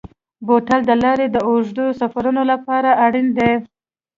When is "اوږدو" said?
1.47-1.85